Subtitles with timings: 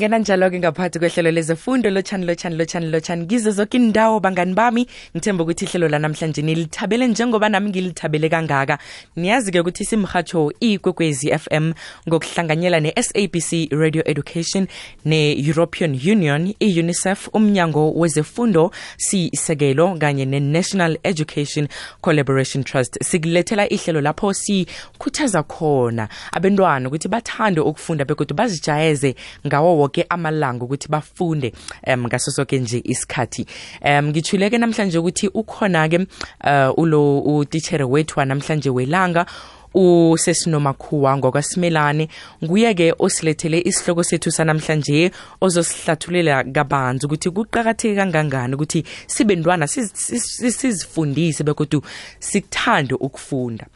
[0.00, 3.26] singena njalo-ke ngaphathi kwehlelo lezefundo lotshani lotshani lotshani lotshani.
[3.26, 4.86] Kizo zoke indawo bangani bami.
[5.16, 8.78] Ngithemba ukuthi ihlelo lanamhlanje nilithabele njengoba nami ngilithabele kangaka.
[9.16, 11.72] Niyazi-ke ukuthi simhatsho ikwekwezi fm
[12.08, 14.66] ngokuhlanganyela ne-sabc radio education
[15.04, 21.68] ne-european union i-unicef umnyango wezefundo sisekelo kanye ne-national education
[22.00, 23.02] collaboration trust.
[23.02, 29.14] Sikulethela ihlelo lapho sikhuthaza khona abentwana ukuthi bathande ukufunda begodwa bazijayeze
[29.46, 31.52] ngawo woke amalanga ukuthi bafunde
[31.86, 33.46] um ngaso soke nje isikhathi.
[33.82, 36.06] Um ngithuleke namhlanje ukuthi ukhona-ke
[36.44, 39.26] uh, ulo utitshere wethu wanamhlanje welanga
[39.74, 42.08] usesinomakhuwa ngokwasimelane.
[42.44, 51.82] Nguye-ke osilethele isihloko sethu sanamhlanje ozosihlathulela kabanzi ukuthi kuqakatheke kangangani ukuthi sibe ntwana sizifundise bekodwa
[52.18, 53.66] sikuthande ukufunda.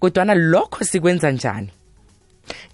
[0.00, 1.70] Kodwana lokho sikwenza njani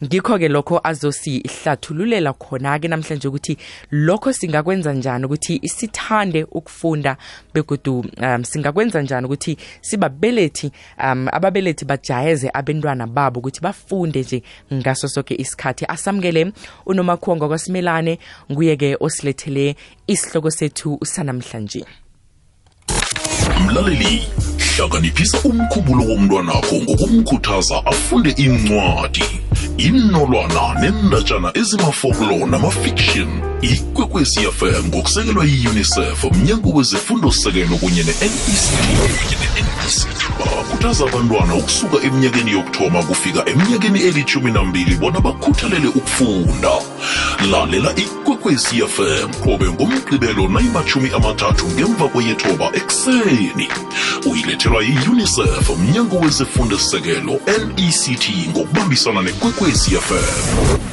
[0.04, 3.58] ngikho-ke lokho azosihlathululela khona-ke namhlanje ukuthi
[3.90, 7.16] lokho singakwenza njani ukuthi sithande ukufunda
[7.54, 10.72] begodu um, singakwenza njani ukuthi sibabelethi
[11.04, 15.84] um, ababelethi bajayeze abentwana babo ukuthi bafunde nje ngaso soke isikhathi.
[15.88, 16.52] Asamukele
[16.86, 18.18] unomakhuwa ngokwasimelane
[18.52, 21.84] nguye-ke osilethele isihloko sethu sanamhlanje.
[23.64, 24.47] Mlaleli
[24.78, 29.24] hlakaniphisa umkhumbulo womntwanakho ngokumkhuthaza afunde incwadi
[29.78, 33.28] inolwana nendatshana ezimafoklo namafiction
[34.18, 38.78] ikwekwezi fm ngokusekelwa yi-unicef mnyango wezefundo sekelo kunye ne-nect
[40.38, 46.70] bakhuthaza abantwana ukusuka eminyakeni yokuthoma kufika eminyakeni elithumi nambili bona bakhuthalele ukufunda.
[47.50, 53.68] Lalela ikwekwezi fm qobe ngomgqibelo nayimathumi amathathu ngemva kweyethoba ekuseni.
[54.30, 60.87] Uyilethelwa yi-unicef mnyango wezefundo sekelo nect ngokubambisana nekwekwezi fm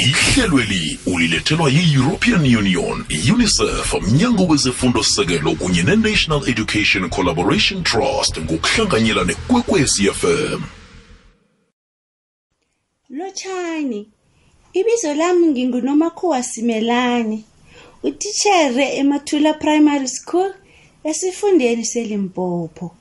[0.00, 10.10] ihlelweli ulilethelwa yi-european union unicef mnyango wezefundo sekelo kunye ne-national education collaboration trust ngokuhlanganyela nekwekwezi
[10.20, 10.60] fm
[13.10, 14.08] Lotshani.
[14.72, 17.44] Ibizo lami nginguNomakhuwa Simelane.
[18.02, 20.54] Utitshere eMathula Primary School
[21.04, 22.94] esifundeni seLimpopo.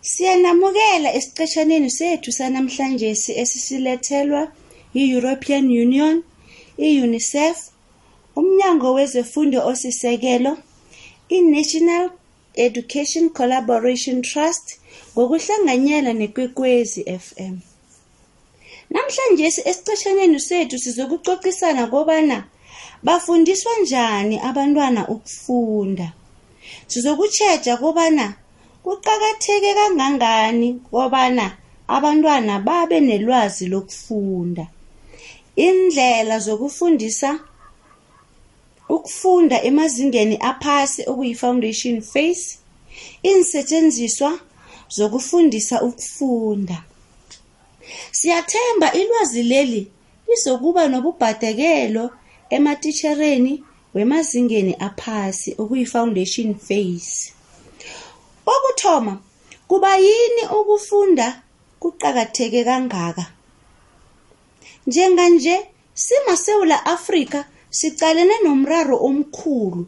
[0.00, 3.08] Siyanamukela esiqeshaneni sethu sanamhlanje
[3.42, 4.52] esisilethelwa
[4.94, 6.22] yi-European Union,
[6.78, 7.56] i-UNICEF,
[8.36, 10.52] umnyango wezefundo osisekelo,
[11.28, 12.10] i-National
[12.54, 14.66] Education Collaboration Trust
[15.14, 17.54] ngokuhlanganyela nekwekwezi FM.
[18.90, 22.44] Namhlanje esiqeshaneni sethu sizokucocisana kobana
[23.02, 26.12] bafundiswa njani abantwana ukufunda.
[26.86, 28.34] Sizokutjheja kobana
[28.84, 31.46] kuqakatheke kangangani kobana
[31.88, 34.66] abantwana babe nelwazi lokufunda.
[35.66, 37.30] Indlela zokufundisa
[38.94, 42.48] ukufunda emazingeni aphasi okuyi-foundation phase,
[43.30, 44.32] insetshenziswa
[44.96, 46.78] zokufundisa ukufunda.
[48.18, 49.82] Siyathemba ilwazi leli
[50.28, 52.04] lizokuba nobubhadekelo
[52.56, 53.52] ematitshereni
[53.94, 57.32] wemazingeni aphasi okuyi-foundation phase.
[58.46, 59.14] Kokuthoma,
[59.68, 61.26] kuba yini ukufunda
[61.80, 63.24] kuqakatheke kangaka?
[64.86, 65.56] Njenganje
[65.94, 69.86] simaSewula Afrika sicalene nomraro omkhulu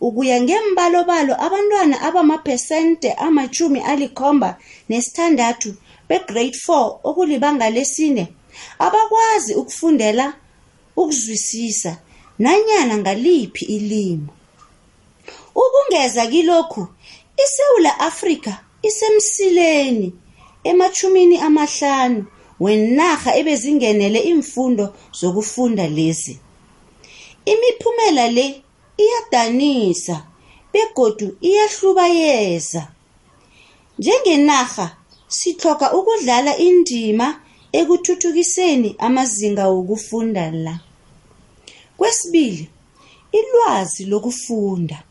[0.00, 4.50] ukuya ngembalobalo abantwana abamaphesente amachumi alikhomba
[4.88, 5.70] nesithandathu
[6.08, 8.24] begrade 4 okulibanga lesine
[8.78, 10.26] abakwazi ukufundela
[10.96, 11.92] ukuzwisisa
[12.38, 14.28] nanyana ngaliphi ilimi.
[15.54, 16.86] Ukungeza kilokhu,
[17.44, 18.52] iSewula Afrika
[18.82, 20.12] isemsileni
[20.64, 22.26] emachumini amahlanu
[22.60, 26.38] wenarha ebezingenele imfundo zokufunda lezi.
[27.44, 28.62] Imiphumela le
[29.04, 30.16] iyadanisa
[30.72, 32.82] begodu iyahlubayeza.
[33.98, 34.96] Njengenarha
[35.28, 37.40] sitlhoga ukudlala indima
[37.72, 40.80] ekuthuthukiseni amazinga wokufunda la.
[41.96, 42.68] Kwesibili,
[43.32, 45.02] ilwazi lokufunda.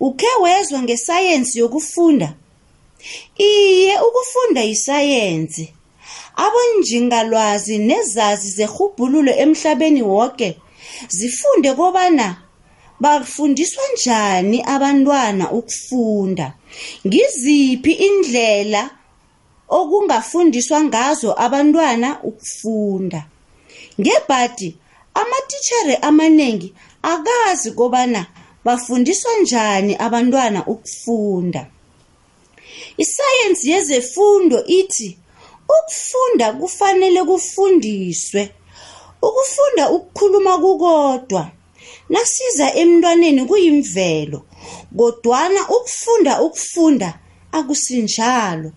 [0.00, 2.34] Ukhe wezwa ngesayensi yokufunda?
[3.38, 5.72] Iye, ukufunda yisayensi.
[6.36, 10.58] Abonjingalwazi nezazi zerhubhululo emhlabeni woke
[11.08, 12.36] zifunde kobana
[13.00, 16.52] bafundiswa njani abantwana ukufunda.
[17.06, 18.90] Ngiziphi indlela
[19.68, 23.20] okungafundiswa ngazo abantwana ukufunda.
[24.00, 24.76] Ngebhadi
[25.14, 28.26] amatitshere amanengi akazi kobana
[28.64, 31.66] bafundiswa njani abantwana ukufunda.
[32.96, 35.18] Isayensi yezefundo ithi
[35.68, 38.50] ukufunda kufanele kufundiswe.
[39.22, 41.50] Ukufunda ukukhuluma kukodwa
[42.08, 44.42] nasiza emntwaneni kuyimvelo
[44.96, 47.08] kodwana ukufunda ukufunda
[47.52, 48.70] akusinjalo.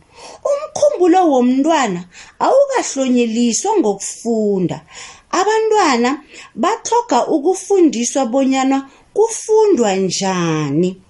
[0.50, 2.02] Umkhumbulo womntwana
[2.40, 4.82] awukahlonyeliswa ngokufunda.
[5.32, 6.24] Abantwana
[6.56, 11.02] batloga ukufundiswa bonyana kufundwa njani.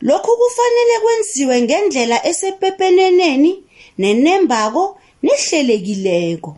[0.00, 3.65] Lokhu kufanele kwenziwe ngendlela esepepeneneni
[3.98, 6.56] nenembako nehlelekileko.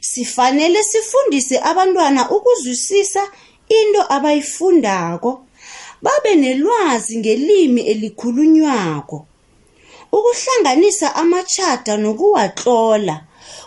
[0.00, 3.22] Sifanele sifundise abantwana ukuzwisisa
[3.68, 5.42] into abayifundako.
[6.02, 9.26] Babe nelwazi ngelimi elikhulunywako.
[10.12, 13.24] Ukuhlanganisa amachata nokuwatlola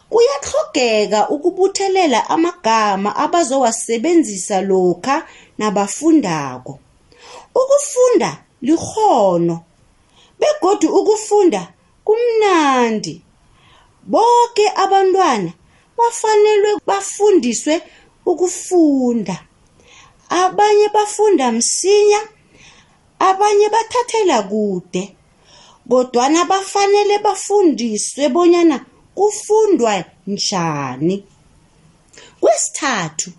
[0.10, 6.80] kuyahlogeka ukubuthelela amagama abazowasebenzisa lokha nabafundako.
[7.56, 9.64] Ukufunda likghono
[10.40, 11.68] begodu ukufunda
[12.10, 13.22] kumnandi.
[14.12, 15.52] Bonke abantwana
[15.98, 17.82] bafanelwe bafundiswe
[18.26, 19.38] ukufunda.
[20.30, 22.22] Abanye bafunda msinya
[23.20, 25.16] abanye bathathela kude
[25.90, 28.86] kodwana bafanele bafundiswe bonyana
[29.16, 31.24] kufundwa njani.
[32.42, 33.32] Kwesithathu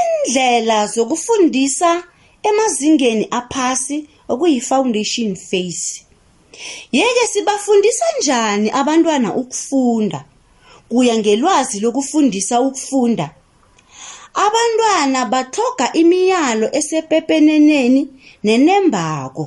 [0.00, 2.04] indlela zokufundisa
[2.42, 6.03] emazingeni aphasi okuyi-foundation phase.
[6.92, 10.24] Yeke sibafundisa njani abantwana ukufunda?
[10.88, 13.30] Kuya ngelwazi lokufundisa ukufunda.
[14.34, 18.08] Abantwana batloga imiyalo esepepeneneni
[18.44, 19.44] nenembako.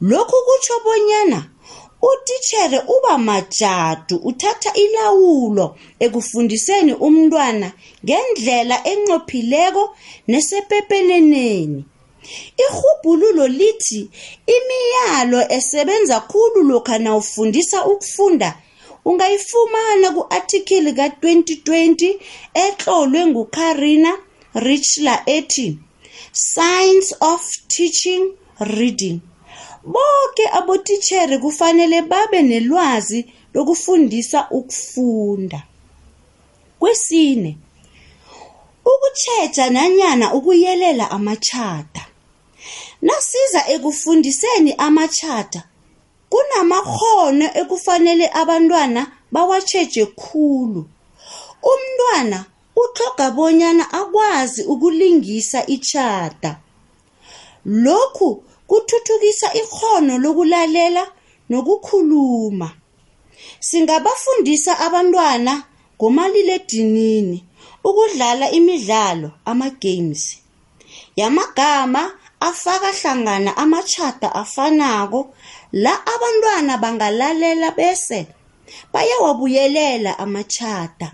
[0.00, 1.40] Lokhu kutsho bonyana
[2.02, 5.66] utitshere uba majadu uthatha ilawulo
[6.04, 7.68] ekufundiseni umntwana
[8.04, 9.84] ngendlela enqophileko
[10.28, 11.84] nesepepeneneni.
[12.64, 14.10] Irhubhululo lithi
[14.56, 18.50] imiyalo esebenza khulu lokha nawufundisa ukufunda
[19.04, 22.00] ungayifumana ku-athikili ka-2020
[22.64, 24.12] etlolwe ngukarina
[24.54, 25.78] richler ethi
[26.32, 29.20] science of teaching reading.
[29.84, 35.62] Bonke abotitshere kufanele babe nelwazi lokufundisa ukufunda.
[36.78, 37.56] Kwesine
[38.84, 42.06] ukutjheja nanyana ukuyelela amachata
[43.02, 45.62] nasiza ekufundiseni amachata
[46.30, 49.00] kunamakghono ekufanele abantwana
[49.32, 50.82] bawatjheje khulu.
[51.72, 52.38] Umntwana
[52.76, 56.52] utlhoga bonyana akwazi ukulingisa itjhada.
[57.66, 61.04] Lokhu kuthuthukisa ikghono lokulalela
[61.50, 62.68] nokukhuluma.
[63.60, 65.62] Singabafundisa abantwana
[65.96, 67.44] ngomaliledinini
[67.84, 70.22] ukudlala imidlalo ama-games
[71.16, 72.02] yamagama
[72.40, 75.34] afaka hlangana amachata afanako
[75.72, 78.26] la abantwana bangalalela bese
[78.92, 81.12] bayawabuyelela amachata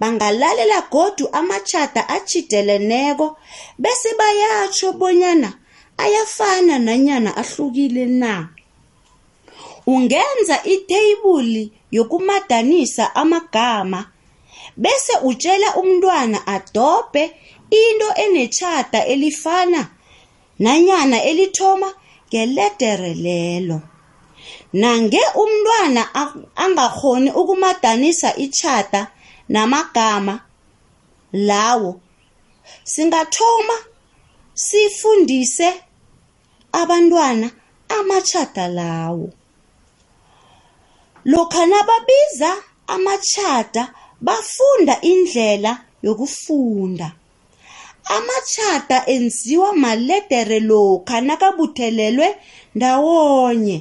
[0.00, 3.36] bangalalela godu amachata achideleneko
[3.78, 5.52] bese bayatsho bonyana
[5.96, 8.48] ayafana nanyana ahlukile na.
[9.86, 14.06] Ungenza itheyibuli yokumadanisa amagama
[14.76, 17.24] bese utshela umntwana adobhe
[17.70, 19.88] into enetjhada elifana
[20.64, 21.88] nanyana elithoma
[22.28, 23.78] ngeledere lelo.
[24.72, 26.02] Nange umntwana
[26.64, 29.02] angakhoni ukumadanisa itjhada
[29.48, 30.34] namagama
[31.32, 32.00] lawo
[32.92, 33.76] singathoma
[34.54, 35.68] sifundise
[36.72, 37.50] abantwana
[37.88, 39.28] amachata lawo.
[41.24, 42.50] Lokha nababiza
[42.86, 43.82] amachata
[44.20, 47.08] bafunda indlela yokufunda.
[48.16, 52.28] Amachata enziwa maledere lokha nakabuthelelwe
[52.74, 53.78] ndawonye.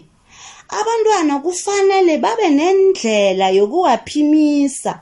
[0.80, 5.02] Abantwana kufanele babe nendlela yokuwaphimisa.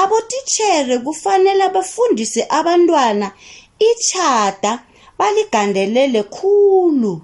[0.00, 3.32] Abotitshere kufanele bafundise abantwana
[3.78, 4.72] ichada
[5.18, 7.22] baligandelele khulu.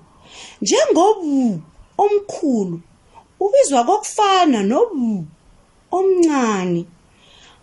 [0.63, 1.61] Njengobu
[1.99, 2.81] omkhulu
[3.41, 5.25] ubizwa kokufana nobu
[5.97, 6.85] omncane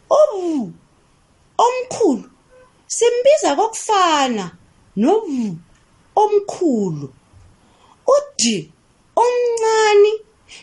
[0.09, 0.71] obu
[1.65, 2.29] omkhulu
[2.87, 4.51] simbiza kokufana
[4.95, 5.57] nobu
[6.15, 7.13] omkhulu.
[8.07, 8.41] Ud
[9.15, 10.11] omncane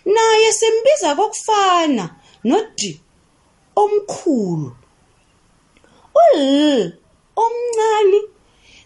[0.04, 2.04] naye simbiza kokufana
[2.44, 2.80] nod
[3.76, 4.76] omkhulu.
[6.22, 6.92] Ul
[7.36, 8.20] omncane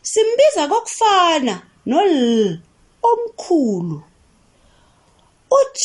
[0.02, 2.58] simbiza kokufana nol
[3.02, 4.02] omkhulu.
[5.50, 5.80] Uj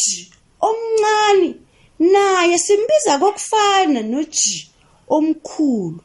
[0.62, 1.56] omncane
[2.00, 4.36] naye simbiza kokufana noj
[5.10, 6.00] omkhulu.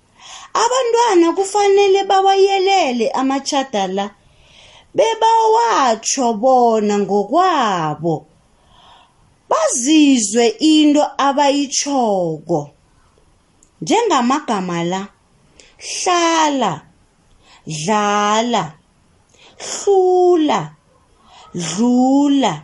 [0.62, 4.06] Abantwana kufanele bawayelele amachada la
[4.96, 8.26] bebawatsho bona ngokwabo.
[9.48, 12.70] Bazizwe into abayichoko
[13.80, 15.08] njengamagama la
[15.78, 16.72] hlala
[17.66, 18.72] dlala
[19.58, 20.60] hlula
[21.54, 22.62] dlula.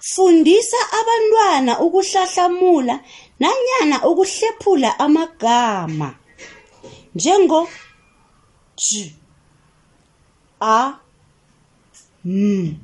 [0.00, 3.00] Fundisa abantwana ukuhlahlamula
[3.42, 6.08] nanyana ukuhlephula amagama
[7.14, 7.60] njengo
[8.80, 8.86] j
[10.60, 10.78] a
[12.24, 12.76] m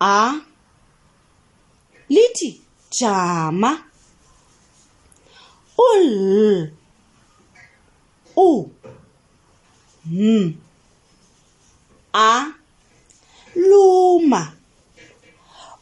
[0.00, 0.40] a
[2.08, 2.50] lithi
[2.96, 3.70] jama
[5.88, 6.06] ul
[8.36, 8.70] u
[10.10, 10.54] m
[12.12, 12.30] a
[13.68, 14.57] luma.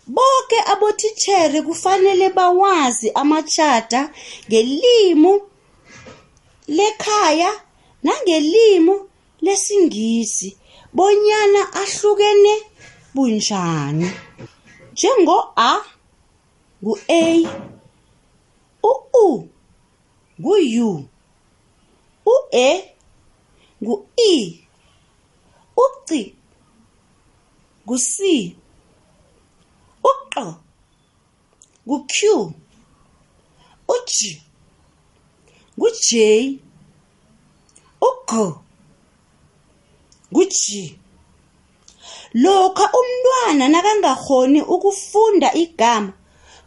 [0.06, 4.10] Bonke abothichere kufanele bawazi amachata
[4.48, 5.40] ngelimi
[6.68, 7.50] lekhaya
[8.02, 8.94] nangelimi
[9.40, 10.56] lesingisi
[10.92, 12.54] bonyana ahlukene
[13.14, 14.10] bunjani.
[14.92, 15.80] Njengo a
[16.82, 17.22] ngu a
[18.82, 19.48] u u
[23.82, 23.94] ngu
[27.86, 27.96] u
[30.10, 30.34] uq
[31.86, 32.16] ngu-q
[33.94, 34.12] uj
[35.78, 36.08] ngu-j
[38.08, 38.30] ug
[40.32, 40.58] ngu-g
[42.42, 46.12] lokha umntwana nakangahoni ukufunda igama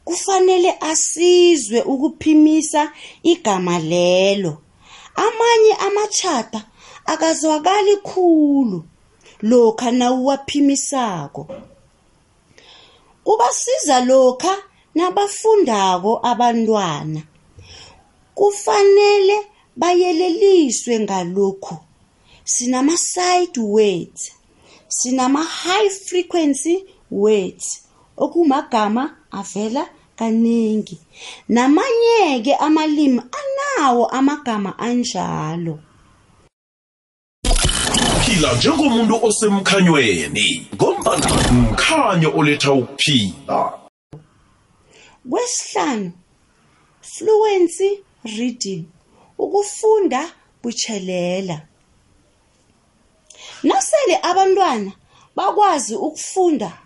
[0.10, 2.92] kufanele asizwe ukuphimisa
[3.24, 4.54] igama lelo.
[5.16, 6.62] Amanye amachata
[7.06, 8.84] akazwakali khulu
[9.42, 11.48] lokha nawuwaphimisako.
[13.30, 14.58] Kubasiza lokha
[14.96, 17.22] nabafundako abantwana.
[18.34, 19.38] Kufanele
[19.76, 21.78] bayeleliswe ngalokhu.
[22.44, 24.32] Sinama-side words
[24.88, 27.86] sinama-high frequency words
[28.18, 30.98] okumagama avela kaningi
[31.50, 35.80] namanye-ke amalimi anawo amagama anjalo.
[38.26, 40.68] Phila njengomuntu osemkhanyweni.
[41.10, 43.80] Ngombana mkhanyo oletha ukuphila.
[45.30, 46.12] Kwesihlanu
[47.02, 48.86] fluency reading
[49.38, 50.32] ukufunda
[50.64, 51.62] butshelela.
[53.64, 54.92] Nasele abantwana
[55.36, 56.78] bakwazi ukufunda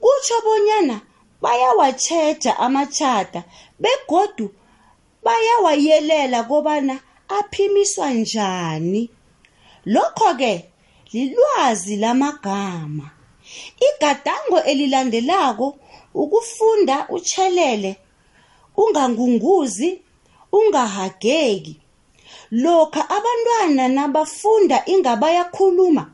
[0.00, 1.00] kutsho bonyana
[1.42, 3.44] bayawatsheja amachata
[3.78, 4.54] begodu
[5.24, 9.10] bayawayelela kobana aphimiswa njani.
[9.86, 10.70] Lokho ke
[11.12, 13.19] lilwazi lamagama.
[13.88, 15.76] Igadango elilandelako
[16.14, 17.96] ukufunda utshelele
[18.76, 20.00] ungangunguzi
[20.52, 21.76] ungahageki.
[22.50, 26.04] Lokha abantwana nabafunda ingabayakhuluma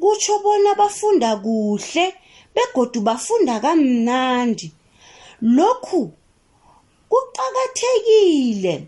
[0.00, 2.14] kutsho bona bafunda kuhle
[2.54, 4.72] begodu bafunda kamnandi.
[5.42, 6.12] Lokhu
[7.10, 8.86] kuqakathekile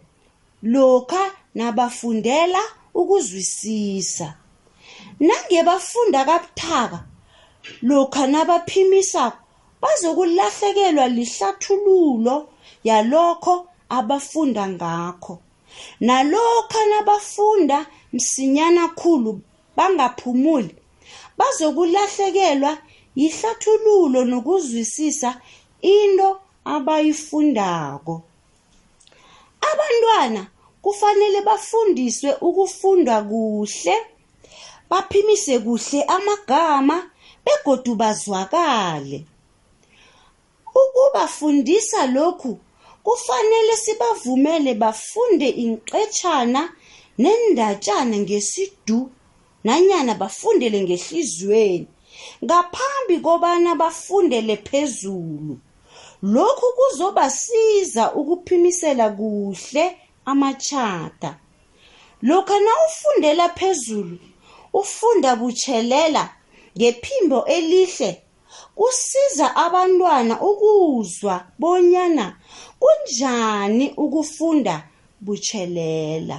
[0.62, 2.60] lokha nabafundela
[2.94, 4.34] ukuzwisisa.
[5.20, 7.04] Nange bafunda kabuthaka
[7.82, 9.38] lokha nabaphimisako
[9.82, 12.48] bazokulahlekelwa lihlathululo
[12.84, 15.38] yalokho abafunda ngakho.
[16.00, 19.40] Nalokha nabafunda msinyana khulu
[19.76, 20.74] bangaphumuli
[21.38, 22.78] bazokulahlekelwa
[23.16, 25.40] yihlathululo nokuzwisisa
[25.82, 28.22] into abayifundako.
[29.72, 30.46] Abantwana
[30.82, 33.96] kufanele bafundiswe ukufunda kuhle
[34.90, 37.10] baphimise kuhle amagama
[37.44, 39.24] begodu bazwakale.
[40.82, 42.58] Ukubafundisa lokhu
[43.04, 46.72] kufanele sibavumele bafunde inqetshana
[47.18, 49.10] nendatshana ngesidu
[49.64, 51.86] nanyana bafundele ngehliziyweni
[52.44, 55.58] ngaphambi kobana bafundele phezulu.
[56.22, 59.84] Lokhu kuzobasiza ukuphimisela kuhle
[60.24, 61.36] amachata
[62.22, 64.18] lokha nawufundela phezulu
[64.72, 66.30] ufunda butshelela
[66.78, 68.20] ngephimbo elihle.
[68.74, 72.36] Kusiza abantwana ukuzwa bonyana
[72.80, 74.88] kunjani ukufunda
[75.20, 76.38] butshelela.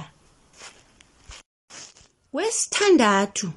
[2.32, 3.48] Kwesithandathu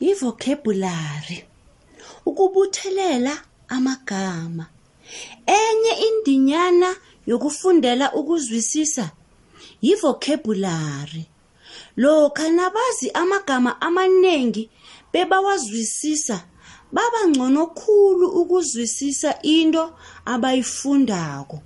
[0.00, 1.44] ivocabulary.
[2.26, 3.34] Ukubuthelela
[3.68, 4.66] amagama.
[5.46, 9.10] Enye indinyana yokufundela ukuzwisisa
[9.82, 11.24] yivocabulary.
[11.96, 14.70] Lokha nabazi amagama amanengi
[15.14, 16.44] bebawazwisisa.
[16.92, 19.92] Baba ngcono khulu ukuzwisisa into
[20.24, 21.62] abayifundako.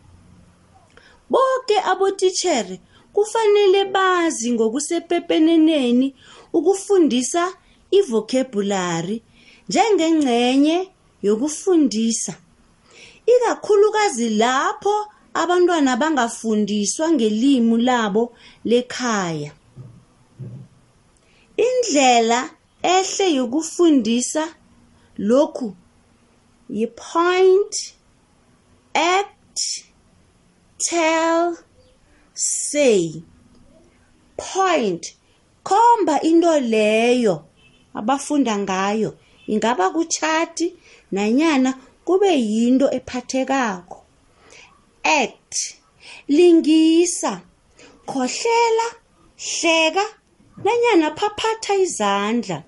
[1.30, 2.80] Bonke abotitjhere
[3.12, 6.14] kufanele bazi ngokusepepeneneni
[6.52, 7.52] ukufundisa
[7.90, 9.22] ivocabulary
[9.68, 10.88] njengengcenye
[11.22, 12.34] yokufundisa
[13.26, 18.32] ikakhulukazi lapho abantwana bangafundiswa ngelimi labo
[18.64, 19.52] lekhaya.
[21.56, 22.50] Indlela
[22.82, 24.54] ehle yokufundisa
[25.18, 25.76] lokhu
[26.70, 27.94] yi-point
[28.94, 29.84] act
[30.78, 31.56] tell
[32.34, 33.22] say.
[34.36, 35.14] Point
[35.64, 37.44] khomba into leyo
[37.94, 39.18] abafunda ngayo.
[39.46, 40.76] Ingaba kuchati
[41.12, 44.04] nanyana kube yinto ephathekako.
[45.02, 45.74] Act
[46.28, 47.40] lingisa
[48.06, 48.86] khohlela
[49.36, 50.04] hleka
[50.64, 52.58] nanyana phaphatha izandla.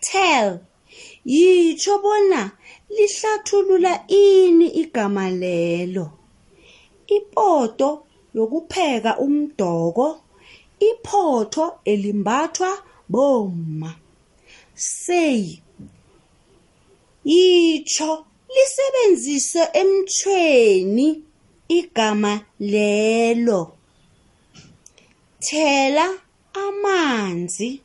[0.00, 0.60] Tell
[1.26, 2.52] yitsho bona
[2.96, 6.06] lihlathulula ini igama lelo.
[7.16, 7.88] Ipoto
[8.34, 10.06] yokupheka umdoko
[10.88, 12.72] iphotho elimbathwa
[13.12, 13.90] bomma.
[14.74, 15.60] Say
[17.24, 18.24] yitsho
[18.54, 21.22] lisebenzise emthweni
[21.68, 23.72] igama lelo.
[25.40, 26.06] Thela
[26.54, 27.80] amanzi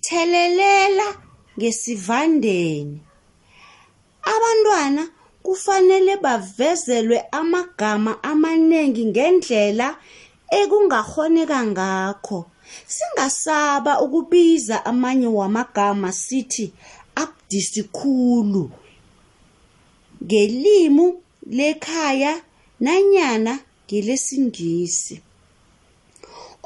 [0.00, 1.08] thelelela
[1.58, 3.00] ngesivandeni.
[4.22, 5.08] Abantwana
[5.42, 9.88] kufanele bavezelwe amagama amanengi ngendlela
[10.50, 12.40] ekungakghoneka ngakho.
[12.86, 16.72] Singasaba ukubiza amanye wamagama sithi
[17.14, 18.70] abudisi khulu.
[20.24, 22.42] Ngelimu lekhaya
[22.80, 25.14] nanyana ngelesingisi.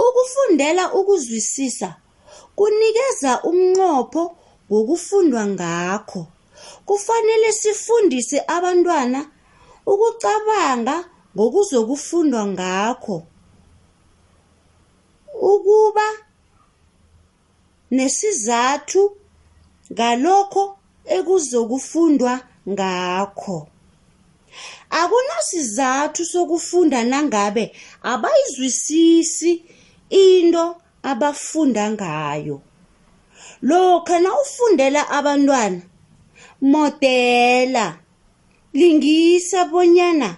[0.07, 1.89] Ukufundela ukuzwisisa
[2.57, 4.23] kunikeza umnqopho
[4.71, 6.23] wokufundwa ngakho.
[6.87, 9.21] Kufanele sifundise abantwana
[9.93, 10.97] ukucabanga
[11.35, 13.17] ngokuzokufundwa ngakho.
[15.53, 16.07] Ukuba
[17.97, 19.03] nesizathu
[19.93, 20.65] ngalokho
[21.17, 22.33] ekuzokufundwa
[22.73, 23.59] ngakho.
[25.01, 27.65] Akunasizathu sokufunda nangabe
[28.03, 29.53] abayizwisisi
[30.11, 32.61] into abafunda ngayo.
[33.63, 35.83] Lokha nawufundela abantwana
[36.61, 37.99] modela
[38.73, 40.37] lingisa bonyana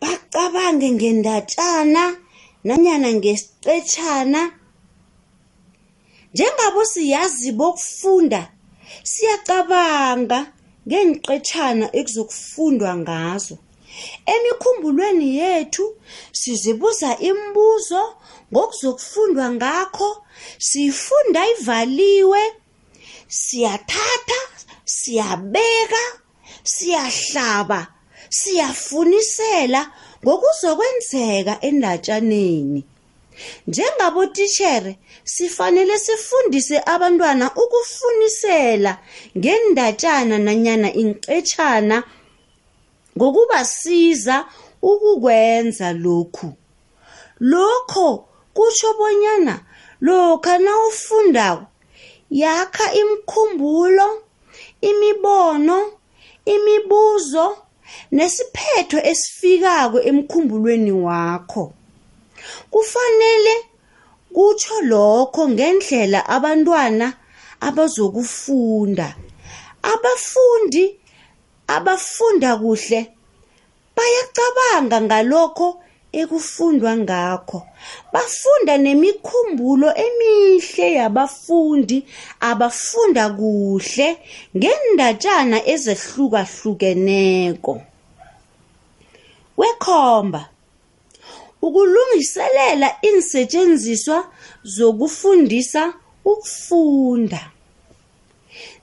[0.00, 2.16] bacabange ngendatshana
[2.64, 4.40] nanyana ngesiqetshana
[6.34, 8.42] njengabo siyazi bokufunda
[9.02, 10.52] siyacabanga
[10.88, 13.56] ngeenqetshana ekuzokufundwa ngazo.
[14.26, 15.84] Emikhumbulweni yethu
[16.32, 18.02] sizibuza imibuzo
[18.52, 20.10] ngokuzokufundwa ngakho
[20.58, 22.42] sifunda ivaliwe
[23.28, 24.40] siyathatha
[24.84, 26.02] siyabeka
[26.72, 27.80] siyahlaba
[28.28, 29.80] siyafunisela
[30.24, 32.84] ngokuzokwenzeka endatshaneni.
[33.66, 38.92] Njengabotitshere sifanele sifundise abantwana ukufunisela
[39.38, 41.96] ngendatshana nanyana inqetshana
[43.16, 44.36] ngokubasiza
[44.82, 46.48] ukukwenza lokhu.
[47.40, 49.54] Lokho kutsho bonyana
[50.00, 51.66] lokha nawufundako
[52.30, 54.08] yakha imkhumbulo
[54.80, 55.92] imibono
[56.44, 57.46] imibuzo
[58.12, 61.72] nesiphetho esifikako emkhumbulweni wakho.
[62.70, 63.54] Kufanele
[64.34, 67.06] kutsho lokho ngendlela abantwana
[67.60, 69.08] abazokufunda.
[69.82, 70.84] Abafundi
[71.66, 73.00] abafunda kuhle
[73.96, 75.83] bayacabanga ngalokho
[76.20, 77.60] ekufundwa ngakho.
[78.12, 81.98] Bafunda nemikhumbulo emihle yabafundi
[82.40, 84.08] abafunda kuhle
[84.56, 87.74] ngendatshana ezehlukahlukeneko.
[89.56, 90.42] Kwekhomba
[91.62, 94.18] ukulungiselela insetshenziswa
[94.64, 95.82] zokufundisa
[96.24, 97.40] ukufunda.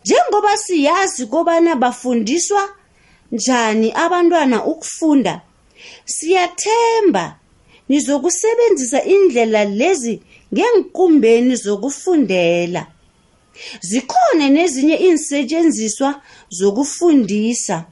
[0.05, 2.69] Njengoba siyazi kobana bafundiswa
[3.31, 5.41] njani abantwana ukufunda
[6.05, 7.35] siyathemba.
[7.89, 10.21] Nizokusebenzisa indlela lezi
[10.53, 12.87] ngeenkumbeni zokufundela.
[13.81, 17.85] Zikhona nezinye iinsetshenziswa zokufundisa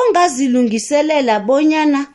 [0.00, 2.06] ongazilungiselela bonyana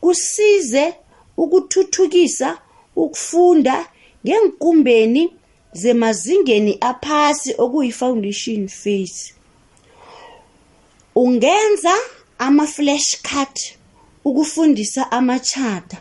[0.00, 0.94] kusize
[1.36, 2.58] ukuthuthukisa
[2.96, 3.86] ukufunda
[4.24, 5.22] ngeenkumbeni
[5.72, 9.34] zemazingeni aphasi okuyi-foundation phase.
[11.14, 11.94] Ungenza
[12.38, 13.56] ama-flash card
[14.24, 15.98] ukufundisa amachata.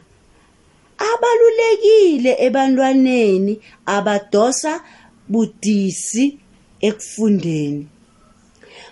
[0.98, 3.54] Abalulekile ebantwaneni
[3.86, 4.82] abadosa
[5.30, 6.38] budisi
[6.82, 7.88] ekufundeni.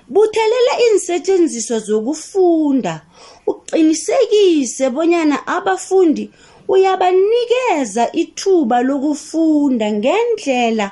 [0.10, 3.02] Buthelela iinsetshenziswa zokufunda
[3.48, 6.32] uqinisekise bonyana abafundi
[6.68, 10.88] uyabanikeza ithuba lokufunda ngendlela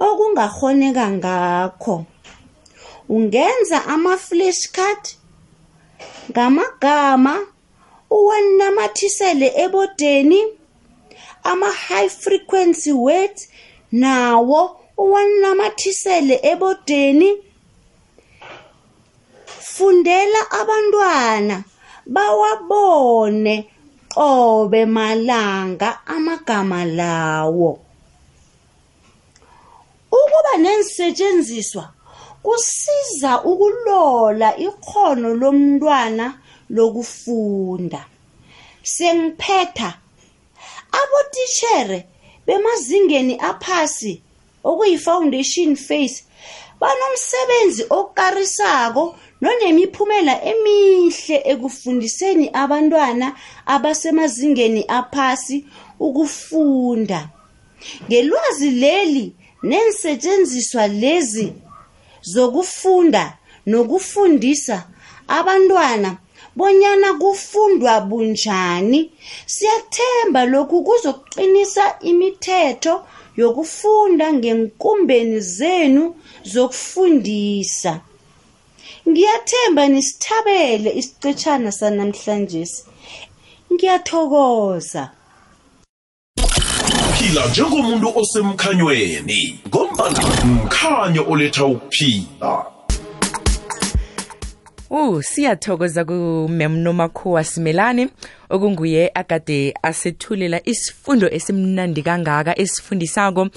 [0.00, 2.04] okungakghoneka ngakho.
[3.08, 5.04] Ungenza ama-flash card
[6.30, 7.34] ngamagama
[8.18, 10.40] uwanamathisele ebodeni
[11.50, 13.40] ama-high frequency words
[13.92, 14.60] nawo
[15.04, 17.28] uwanamathisele ebodeni.
[19.72, 21.56] Fundela abantwana
[22.06, 23.54] bawabone
[24.14, 27.70] qobe malanga amagama lawo.
[30.12, 31.84] Ukuba nensetshenziswa
[32.42, 36.26] kusiza ukulola ikhono lomntwana
[36.72, 38.04] lokufunda.
[38.82, 39.90] Sengiphetha
[41.00, 41.98] abotitshere
[42.46, 44.22] bemazingeni aphasi
[44.64, 46.24] okuyi-foundation phase
[46.80, 49.04] banomsebenzi okarisako
[49.42, 53.26] nonemiphumela emihle ekufundiseni abantwana
[53.66, 55.56] abasemazingeni aphasi
[56.06, 57.28] ukufunda.
[58.06, 59.26] Ngelwazi leli
[59.62, 61.52] nensetshenziswa lezi
[62.22, 63.24] zokufunda
[63.66, 64.86] nokufundisa
[65.28, 66.16] abantwana
[66.56, 69.10] bonyana kufundwa bunjani?
[69.46, 73.04] Siyathemba lokhu kuzoqinisa imithetho
[73.36, 78.00] yokufunda ngenkumbeni zenu zokufundisa.
[79.08, 82.64] Ngiyathemba nisithabele isicetshana sanamhlanje
[83.72, 85.10] ngiyathokoza.
[87.18, 92.52] Phila njengomuntu osemkhanyweni ngombana mkhanyo oletha ukuphila.
[94.92, 98.08] Uh siyathokoza kumem nomakhuwa Simelani
[98.50, 103.48] okunguye akade asethulela isifundo esimnandi kangaka esifundisako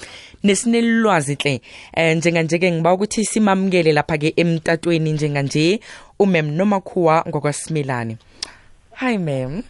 [0.44, 1.60] nesinelwazi hle.
[1.92, 5.80] Eh njenganje ke ngiba ukuthi simamukele lapha ke emtatweni njenganje
[6.18, 8.16] umem nomakhuwa ngokwasimelani
[8.94, 9.62] Hi ma'am.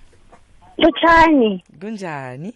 [0.79, 2.55] Lutshani, kunjani?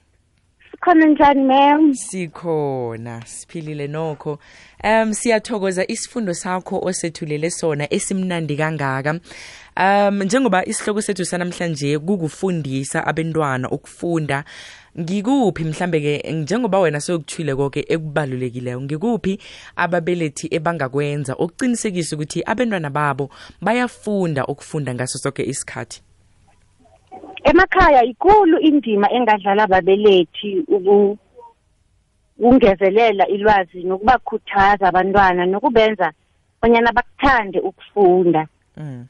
[0.80, 1.94] Sikhona njani ma'am?
[1.94, 4.38] sikhona siphilile nokho.
[4.84, 9.20] Um siyathokoza isifundo sakho osethulele sona esimnandi kangaka.
[9.76, 14.44] Um njengoba isihloko sethu sanamhlanje kukufundisa abantwana ukufunda
[14.98, 19.38] ngikuphi mhlambe ke njengoba wena sokuthwile konke ekubalulekileyo ngikuphi
[19.76, 26.02] ababelethi ebangakwenza okuqinisekisa ukuthi abantwana babo bayafunda ukufunda ngaso sonke isikhathi?
[27.44, 31.18] Emakhaya ikulu indima engadlala ababelethi uku
[32.38, 36.12] ungezelela ilwazi nokubakhuthaza abantwana nokubenza
[36.62, 38.46] bonyana bakuthande ukufunda.
[38.76, 39.06] mm.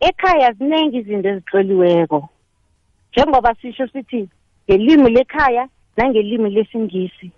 [0.00, 2.28] Ekhaya ziningi izinto ezitloliweko.
[3.12, 4.28] Njengoba sisho sithi
[4.68, 7.30] ngelimi lekhaya nangelimi lesingisi.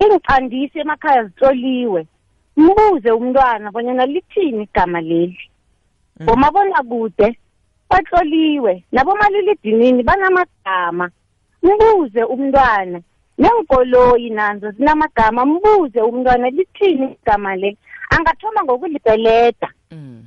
[0.00, 2.06] Ingcandisi emakhaya zitloliwe.
[2.56, 5.50] Mbuze umntwana bonyana lithini igama leli.
[6.26, 7.38] Bomabona kude
[7.90, 11.10] batloliwe nabomalilidinini banamagama
[11.62, 13.00] mbuze umntwana
[13.38, 17.76] neenkoloyi nazo zinamagama mbuze umntwana lithini igama le?
[18.10, 20.24] Angathoma ngokulipeleda Mm.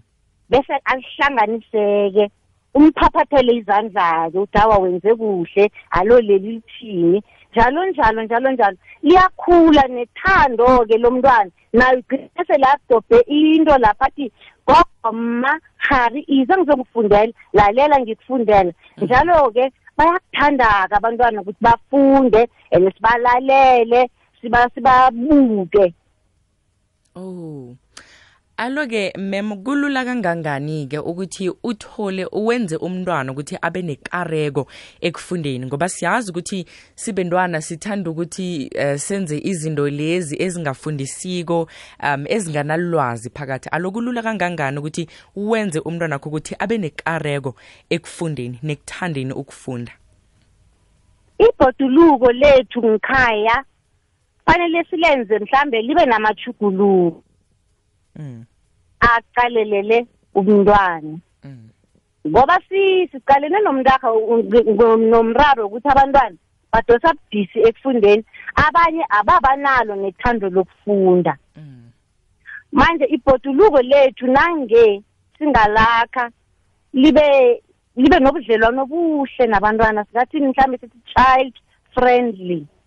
[0.50, 2.30] bese alihlanganiseke
[2.74, 7.24] umphaphathele izandla-ke uthi awa wenze kuhle alo leli lithini?
[7.52, 8.78] Njalo njalo njalo njalo.
[9.04, 14.32] Liyakhula nethando-ke lomntwana nayo igcine sele adobhe into lapha athi
[14.68, 18.72] gogo ma hari ize ngizokufundela lalela ngikufundela.
[18.98, 24.10] Njalo-ke bayakuthanda-ke abantwana ukuthi bafunde and sibalalele
[24.42, 25.94] siba sibabuke.
[27.16, 27.76] Oh.
[28.62, 34.68] Aloke mem kulula kangangani ke ukuthi uthole uwenze umntwana ukuthi abe nekareko
[35.02, 35.66] ekufundeni?
[35.66, 41.68] Ngoba siyazi ukuthi sibentwana sithanda ukuthi uh, senze izinto lezi ezingafundisiko
[42.04, 43.70] um ezinganalwazi phakathi.
[43.70, 47.56] Alokulula kangangani ukuthi uwenze umntwana wakho ukuthi abe nekareko
[47.90, 49.92] ekufundeni nekuthandeni ukufunda?
[51.40, 53.64] Ibhoduluko lethu ngikhaya
[54.46, 57.24] fanele silenze mhlambe libe namachuguluko
[58.16, 58.46] mm.
[59.02, 61.70] Aqalelele umntwana Mm.
[62.28, 64.08] ngoba si siqalene nomntaka
[65.12, 66.38] nomraro ukuthi abantwana
[66.72, 68.24] badosa budisi ekufundeni
[68.56, 71.90] abanye ababanalo nethando lokufunda Mm.
[72.72, 75.02] manje ibhoduluko lethu nange
[75.38, 76.30] singalakha
[76.94, 77.62] libe
[77.96, 81.54] libe nobudlelwano obuhle nabantwana singathini mhlawumbe sithi child
[81.94, 82.81] friendly Mm.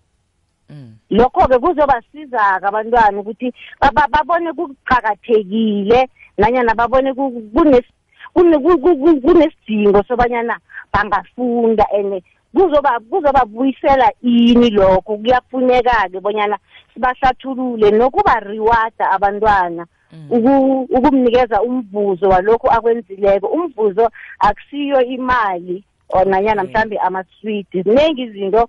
[1.11, 7.93] Lokho-ke kuzobasiza-ke abantwana ukuthi ba- ba- babone kuqakathekile nanyana babone ku- kunes-
[8.35, 10.59] kune- ku- ku- ku- kunesidingo sobanyana
[10.93, 12.23] bangafunda and
[12.55, 15.17] kuzoba kuzobabuyisela ini lokho.
[15.19, 16.59] Kuyafuneka-ke bonyana
[16.95, 19.87] sibahlathulule nokuba-rewarda abantwana
[20.31, 23.47] uku- ukumnikeza umvuzo walokhu akwenzileko.
[23.47, 26.71] Umvuzo akusiyo imali or nanyana Okay.
[26.73, 28.69] mhlambe amaswidi ziningi izinto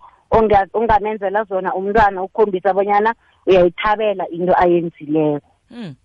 [0.74, 3.13] ongamenzela zona umntwana ukukhombisa bonyana
[3.48, 5.95] uyayithabela into ayenzileko Mm.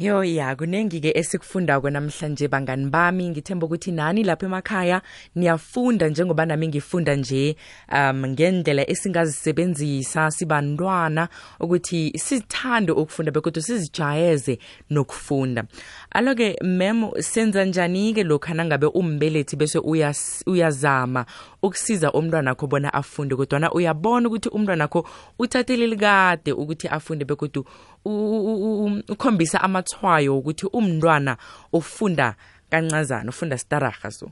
[0.00, 3.28] Yo ya kunengi-ke esikufundako namhlanje bangani bami.
[3.28, 5.02] Ngithemba ukuthi nani lapho emakhaya?
[5.34, 7.56] Niyafunda njengoba nami ngifunda nje
[7.92, 10.30] um ngendlela esingazisebenzisa.
[10.30, 11.28] Sibantwana
[11.60, 14.58] ukuthi sithande ukufunda bekodwa sizijayeze
[14.90, 15.64] nokufunda.
[16.10, 21.26] Alo-ke mem senza njani-ke lokhu nangabe umbelethi bese uyas- uyazama
[21.62, 23.36] ukusiza umntwana akho bona afunde?
[23.36, 25.06] Kodwana uyabona ukuthi umntwana akho
[25.38, 27.64] uthathele likade ukuthi afunde bekodwa
[28.04, 31.36] ukhombisa amathwayo ukuthi umntwana
[31.72, 32.34] ufunda
[32.70, 34.30] kancazana ufunda staraha so.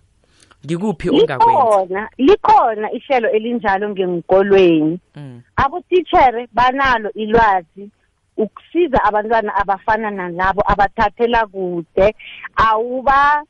[0.64, 2.08] Ngikuphi ongakwenza?
[2.18, 5.42] Likhona ihlelo elinjalo ngenkolweni Mm.
[5.56, 7.90] abotitshere banalo ilwazi
[8.36, 12.14] ukusiza abantwana abafana nalabo abathathela kude.
[12.56, 13.42] Awuba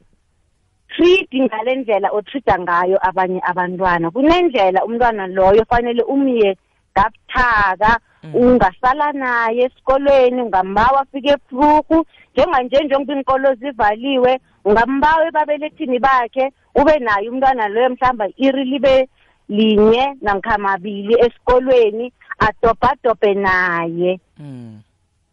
[0.88, 4.10] treat ngale ndlela otreata ngayo abanye abantwana.
[4.10, 6.56] Kunendlela umntwana loyo fanele umye
[6.94, 8.00] kabuthaka
[8.34, 17.28] ungasala naye esikolweni ungambawa afike eburuku njenganje njengoba iinkolo zivaliwe ungambawa ebabelethini bakhe ube naye
[17.28, 19.08] umntwana loyo mhlawumbe iri libe
[19.48, 24.20] linye namkha mabili esikolweni adobhadobhe naye.
[24.38, 24.80] Mm.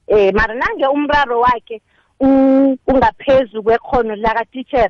[0.07, 1.81] eh mara nange umraro wakhe
[2.19, 4.89] u- ungaphezu kwekhono lakatitshere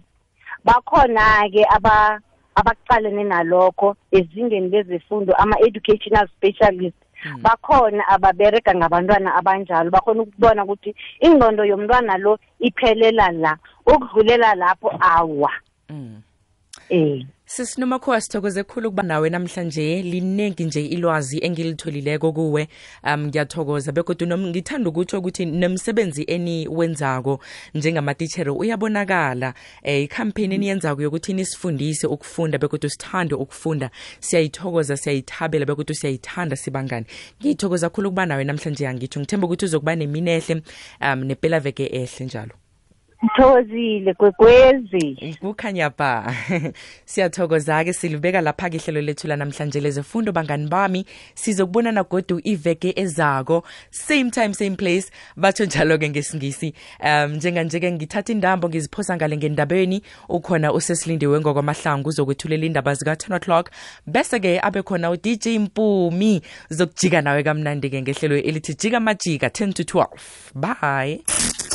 [0.65, 2.19] bakhona-ke aba
[2.55, 6.95] abakucalene nalokho ezingeni lezefundo ama-educational specialist.
[7.41, 9.91] Bakhona ababerega ngabantwana abanjalo.
[9.91, 13.57] Bakhona ukubona ukuthi ingqondo yomntwana lo iphelela la.
[13.85, 15.51] Ukudlulela lapho awa.
[15.89, 16.21] Mm.
[17.45, 22.67] Sisinomakhowa sithokoze khulu ukuba nawe namhlanje liningi nje ilwazi engilitholileko kuwe.
[23.03, 27.39] Um ngiyathokoza begodwa ngithanda ukutsho ukuthi nemsebenzi eniwenzako
[27.73, 29.53] njengamatitshere uyabonakala.
[29.84, 37.05] Eh ikhampeyini eniyenzako yokuthi nisifundise ukufunda begodwa sithande ukufunda siyayithokoza siyayithabela begodwa siyayithanda sibangani
[37.41, 40.62] ngiyithokoza khulu ukuba nawe namhlanje angitsho ngithemba ukuthi uzokuba nemini ehle
[41.01, 42.64] um nepelaveke ehle njalo
[43.25, 46.35] ngithokozile kwekwezi kukhanya ba.
[47.05, 50.31] Siyathokoza-ke silibeka lapha-ke ihlelo lethu lanamhlanje lezefundo.
[50.31, 53.63] Bangani bami sizokubonana godu iveke ezako.
[53.91, 55.11] Same time same place.
[55.38, 56.73] Batho njalo-ke ngesingisi.
[56.99, 60.01] Um njenganje-ke ngithatha indambo ngiziphosa ngale ngendabeni.
[60.29, 63.71] Ukhona usesilindiwe ngokwamahlangu uzokwethulela indaba zika-10 o'clock.
[64.07, 66.41] Bese-ke abe khona udj mpumi.
[66.69, 70.07] Zokujika nawe kamnandi-ke ngehlelo elithi jika majika 10 to 12
[70.55, 71.21] bye.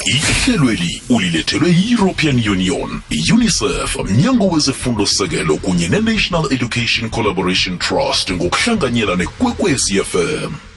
[0.07, 1.03] Ihlelweli
[1.41, 3.01] ulilethelwe yi-european union
[3.35, 10.70] unicef mnyango wezifundo-sekelo kunye ne-national education collaboration trust ngokuhlanganyela nekwekwezi fm